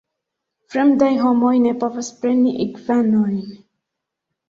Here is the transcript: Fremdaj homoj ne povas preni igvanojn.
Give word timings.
Fremdaj 0.75 1.09
homoj 1.27 1.53
ne 1.67 1.75
povas 1.85 2.11
preni 2.25 2.57
igvanojn. 2.69 3.41